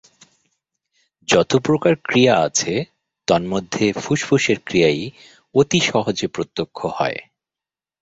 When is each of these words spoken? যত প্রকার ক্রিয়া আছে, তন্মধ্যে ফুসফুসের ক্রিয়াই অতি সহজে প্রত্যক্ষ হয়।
যত 1.29 1.51
প্রকার 1.65 1.93
ক্রিয়া 2.03 2.35
আছে, 2.39 2.73
তন্মধ্যে 3.27 3.85
ফুসফুসের 3.93 4.57
ক্রিয়াই 4.65 5.01
অতি 5.55 5.79
সহজে 5.89 6.27
প্রত্যক্ষ 6.27 6.79
হয়। 6.99 7.19